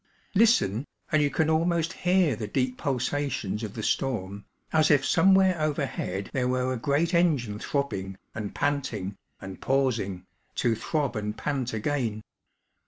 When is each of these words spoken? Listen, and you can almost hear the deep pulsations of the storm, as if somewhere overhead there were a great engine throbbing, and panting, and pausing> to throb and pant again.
Listen, 0.33 0.85
and 1.11 1.21
you 1.21 1.29
can 1.29 1.47
almost 1.47 1.93
hear 1.93 2.35
the 2.35 2.47
deep 2.47 2.75
pulsations 2.75 3.61
of 3.61 3.75
the 3.75 3.83
storm, 3.83 4.45
as 4.73 4.89
if 4.89 5.05
somewhere 5.05 5.55
overhead 5.61 6.31
there 6.33 6.47
were 6.47 6.73
a 6.73 6.77
great 6.77 7.13
engine 7.13 7.59
throbbing, 7.59 8.17
and 8.33 8.55
panting, 8.55 9.15
and 9.39 9.61
pausing> 9.61 10.25
to 10.55 10.73
throb 10.73 11.15
and 11.15 11.37
pant 11.37 11.71
again. 11.71 12.23